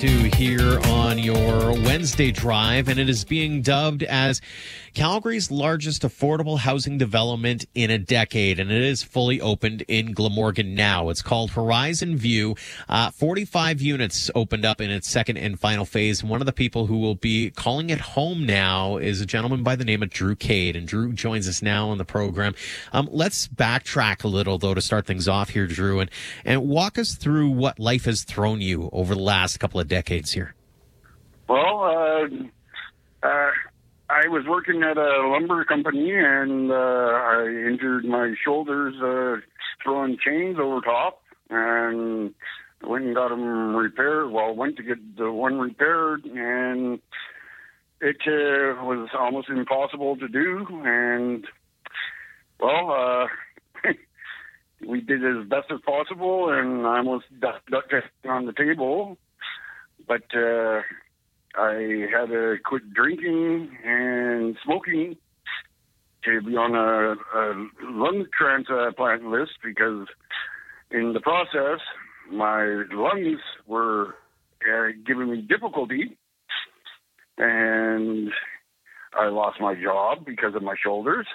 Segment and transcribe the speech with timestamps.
[0.00, 4.40] to here on your Wednesday drive, and it is being dubbed as
[4.94, 10.74] Calgary's largest affordable housing development in a decade, and it is fully opened in Glamorgan
[10.74, 11.10] now.
[11.10, 12.56] It's called Horizon View.
[12.88, 16.24] Uh, 45 units opened up in its second and final phase.
[16.24, 19.76] One of the people who will be calling it home now is a gentleman by
[19.76, 22.54] the name of Drew Cade, and Drew joins us now on the program.
[22.92, 26.10] Um, let's backtrack a little though to start things off here, Drew, and
[26.44, 30.32] and walk us through what life has thrown you over the last couple of decades
[30.32, 30.54] here?
[31.48, 33.50] Well, uh, uh,
[34.08, 39.44] I was working at a lumber company and uh, I injured my shoulders uh,
[39.82, 42.32] throwing chains over top and
[42.86, 44.30] went and got them repaired.
[44.30, 47.00] Well, went to get the one repaired and
[48.00, 50.66] it uh, was almost impossible to do.
[50.84, 51.44] And
[52.60, 53.90] well, uh,
[54.86, 57.72] we did as best as possible and I almost ducked
[58.24, 59.18] on the table
[60.10, 60.80] but uh,
[61.54, 65.16] I had to quit drinking and smoking
[66.24, 70.08] to be on a, a lung transplant list because
[70.90, 71.78] in the process,
[72.28, 73.38] my lungs
[73.68, 74.16] were
[74.68, 76.18] uh, giving me difficulty,
[77.38, 78.30] and
[79.16, 81.28] I lost my job because of my shoulders.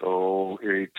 [0.00, 0.92] So it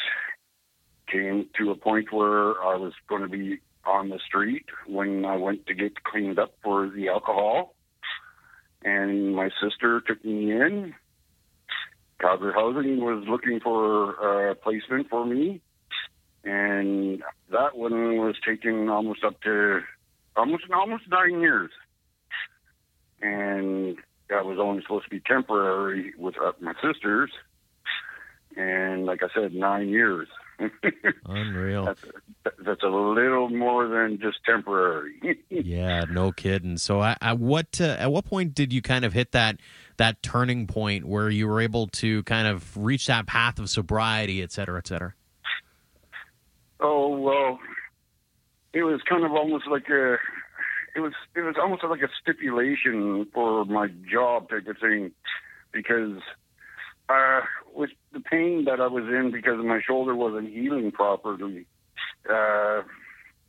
[1.11, 5.35] came to a point where I was going to be on the street when I
[5.35, 7.75] went to get cleaned up for the alcohol.
[8.83, 10.93] And my sister took me in.
[12.19, 15.61] Calgary Housing was looking for a placement for me.
[16.43, 19.81] And that one was taking almost up to
[20.35, 21.71] almost almost nine years.
[23.21, 23.97] And
[24.29, 27.31] that was only supposed to be temporary with uh, my sisters.
[28.57, 30.27] And like I said, nine years.
[31.25, 31.85] Unreal.
[31.85, 32.01] That's,
[32.65, 35.39] that's, a little more than just temporary.
[35.49, 36.77] yeah, no kidding.
[36.77, 39.57] So, at, at what uh, at what point did you kind of hit that
[39.97, 44.41] that turning point where you were able to kind of reach that path of sobriety,
[44.41, 45.13] et cetera, et cetera?
[46.79, 47.59] Oh well,
[48.73, 50.17] it was kind of almost like a.
[50.95, 55.11] It was it was almost like a stipulation for my job type of thing,
[55.71, 56.21] because
[57.09, 57.41] uh,
[57.73, 61.65] with the pain that I was in because my shoulder wasn't healing properly,
[62.29, 62.81] uh,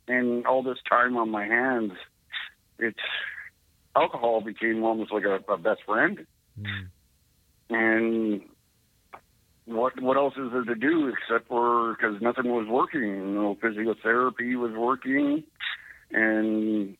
[0.07, 1.93] and all this time on my hands,
[2.79, 2.99] it's
[3.95, 6.25] alcohol became almost like a, a best friend.
[6.59, 6.87] Mm.
[7.69, 8.41] And
[9.65, 13.01] what what else is there to do except for because nothing was working?
[13.01, 15.43] You know, physiotherapy was working,
[16.11, 16.95] and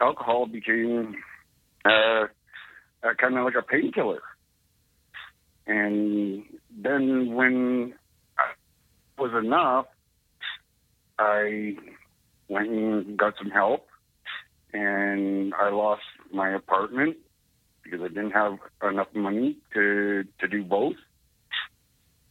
[0.00, 1.14] alcohol became
[1.84, 2.24] uh,
[3.18, 4.22] kind of like a painkiller.
[5.66, 6.44] And
[6.76, 7.94] then when
[8.38, 9.86] it was enough,
[11.18, 11.76] I
[12.48, 13.86] went and got some help,
[14.72, 17.16] and I lost my apartment
[17.82, 20.96] because I didn't have enough money to to do both.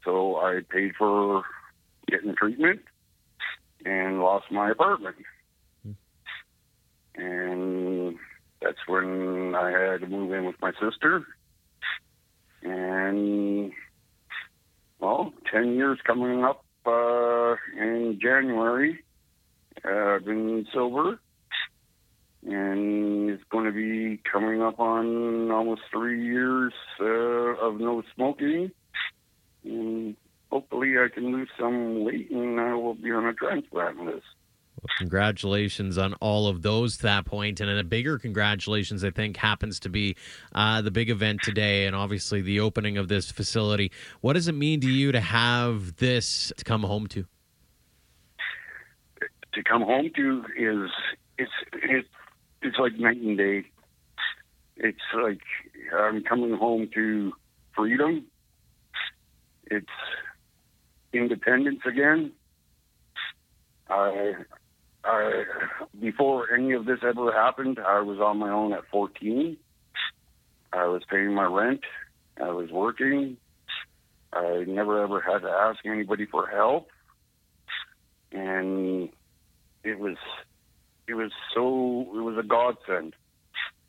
[0.03, 1.43] So I paid for
[2.07, 2.81] getting treatment
[3.85, 5.15] and lost my apartment.
[5.83, 5.91] Hmm.
[7.15, 8.15] And
[8.61, 11.25] that's when I had to move in with my sister
[12.63, 13.71] and
[14.99, 19.03] well, ten years coming up uh, in January.
[19.85, 21.19] Uh, I've been sober,
[22.45, 28.71] and it's going to be coming up on almost three years uh, of no smoking.
[29.65, 30.15] And
[30.49, 34.25] hopefully, I can lose some weight, and I will be on a transplant list.
[34.97, 39.79] Congratulations on all of those to that point, and a bigger congratulations, I think, happens
[39.81, 40.15] to be
[40.53, 43.91] uh, the big event today, and obviously the opening of this facility.
[44.21, 47.25] What does it mean to you to have this to come home to?
[49.53, 50.89] To come home to is
[51.37, 52.05] it's it,
[52.61, 53.65] it's like night and day.
[54.77, 55.41] It's like
[55.95, 57.33] I'm coming home to
[57.75, 58.25] freedom.
[59.67, 59.87] It's
[61.13, 62.31] independence again.
[63.89, 64.33] I
[65.03, 65.43] I,
[65.99, 69.57] before any of this ever happened, I was on my own at 14.
[70.71, 71.81] I was paying my rent.
[72.41, 73.37] I was working.
[74.31, 76.87] I never ever had to ask anybody for help.
[78.31, 79.09] And
[79.83, 80.17] it was,
[81.07, 83.13] it was so, it was a godsend.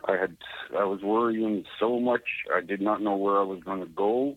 [0.06, 0.36] I had,
[0.76, 2.24] I was worrying so much.
[2.54, 4.36] I did not know where I was going to go.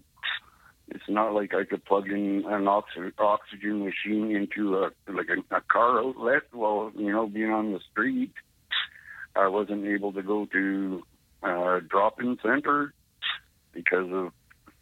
[0.90, 5.56] It's not like I could plug in an oxy- oxygen machine into a like a,
[5.56, 6.44] a car outlet.
[6.52, 8.32] while you know, being on the street,
[9.36, 11.04] I wasn't able to go to
[11.44, 12.94] a drop-in center.
[13.74, 14.32] because of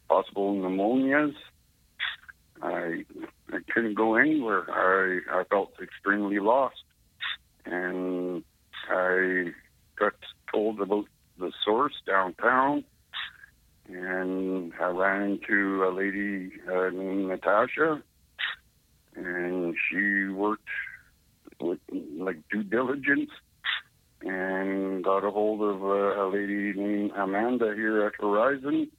[0.08, 1.34] possible pneumonias.
[2.62, 3.04] I
[3.52, 4.66] I couldn't go anywhere.
[4.72, 6.84] I I felt extremely lost,
[7.66, 8.44] and
[8.90, 9.52] I
[9.98, 10.14] got
[10.52, 11.06] told about
[11.38, 12.86] the source downtown,
[14.06, 18.02] and I ran into a lady uh, named Natasha,
[19.16, 20.70] and she worked
[21.60, 21.80] with
[22.18, 23.30] like due diligence
[24.22, 28.90] and got a hold of a, a lady named Amanda here at Horizon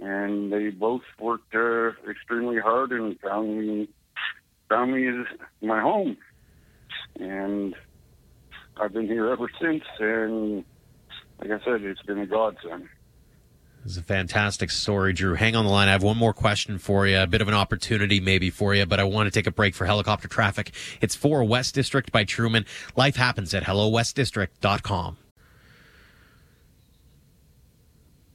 [0.00, 3.88] and they both worked uh, extremely hard and found me
[4.68, 5.24] found me
[5.60, 6.16] my home,
[7.18, 7.74] and
[8.80, 9.82] I've been here ever since.
[9.98, 10.64] And
[11.40, 12.88] like I said, it's been a godsend.
[13.84, 15.34] It's a fantastic story, Drew.
[15.34, 15.88] Hang on the line.
[15.88, 18.84] I have one more question for you, a bit of an opportunity maybe for you,
[18.84, 20.72] but I want to take a break for helicopter traffic.
[21.00, 22.66] It's for West District by Truman.
[22.94, 25.16] Life happens at hellowestdistrict.com.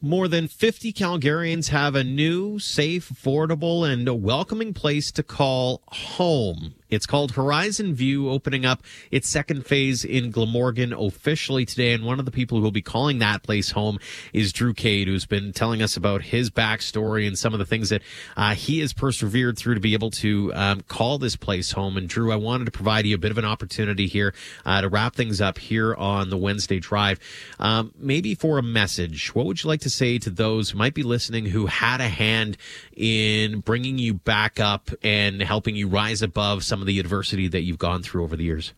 [0.01, 6.75] More than 50 Calgarians have a new, safe, affordable, and welcoming place to call home.
[6.95, 8.81] It's called Horizon View, opening up
[9.11, 11.93] its second phase in Glamorgan officially today.
[11.93, 13.99] And one of the people who will be calling that place home
[14.33, 17.89] is Drew Cade, who's been telling us about his backstory and some of the things
[17.89, 18.01] that
[18.37, 21.97] uh, he has persevered through to be able to um, call this place home.
[21.97, 24.33] And Drew, I wanted to provide you a bit of an opportunity here
[24.65, 27.19] uh, to wrap things up here on the Wednesday Drive.
[27.59, 30.93] Um, maybe for a message, what would you like to say to those who might
[30.93, 32.57] be listening who had a hand
[32.95, 37.61] in bringing you back up and helping you rise above some of the adversity that
[37.61, 38.73] you've gone through over the years?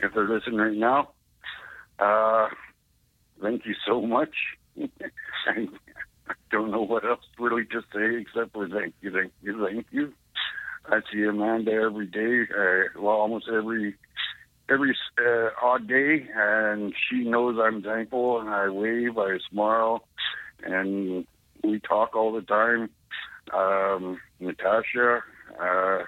[0.00, 1.10] If they're listening right now,
[1.98, 2.48] uh,
[3.40, 4.34] thank you so much.
[5.46, 5.68] I
[6.50, 10.12] don't know what else really to say except for thank you, thank you, thank you.
[10.86, 13.94] I see Amanda every day, uh, well, almost every
[14.68, 20.06] every uh, odd day, and she knows I'm thankful, and I wave, I smile,
[20.62, 21.26] and
[21.62, 22.90] we talk all the time.
[23.52, 25.22] Um, Natasha,
[25.60, 25.98] uh,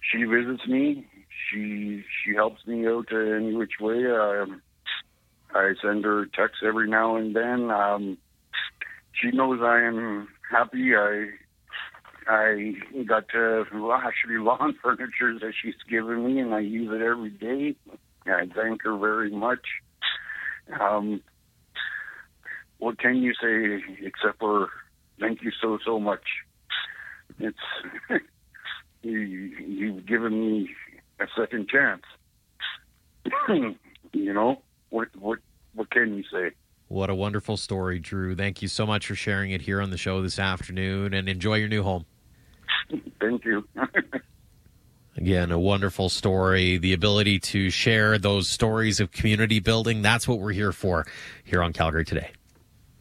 [0.00, 1.06] she visits me.
[1.50, 4.06] She she helps me out any which way.
[4.06, 4.62] Um,
[5.54, 7.70] I send her texts every now and then.
[7.70, 8.18] Um,
[9.12, 10.94] she knows I am happy.
[10.96, 11.26] I
[12.26, 12.74] I
[13.06, 17.30] got uh, well, actually lawn furniture that she's given me, and I use it every
[17.30, 17.76] day.
[18.26, 19.66] I thank her very much.
[20.80, 21.22] Um,
[22.78, 24.68] what can you say except for
[25.18, 26.22] thank you so so much?
[27.38, 27.58] It's
[29.02, 30.70] you, you've given me
[31.20, 32.02] a second chance.
[34.12, 35.08] you know what?
[35.18, 35.38] What?
[35.74, 36.50] What can you say?
[36.88, 38.34] What a wonderful story, Drew.
[38.34, 41.56] Thank you so much for sharing it here on the show this afternoon, and enjoy
[41.56, 42.04] your new home.
[43.20, 43.66] Thank you.
[45.16, 46.78] Again, a wonderful story.
[46.78, 50.02] The ability to share those stories of community building.
[50.02, 51.06] That's what we're here for
[51.44, 52.30] here on Calgary today.